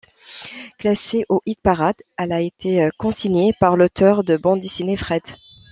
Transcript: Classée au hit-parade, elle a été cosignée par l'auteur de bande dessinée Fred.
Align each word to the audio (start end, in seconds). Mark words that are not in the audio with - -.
Classée 0.79 1.25
au 1.29 1.43
hit-parade, 1.45 1.97
elle 2.17 2.31
a 2.31 2.41
été 2.41 2.89
cosignée 2.97 3.53
par 3.59 3.77
l'auteur 3.77 4.23
de 4.23 4.35
bande 4.35 4.59
dessinée 4.59 4.97
Fred. 4.97 5.21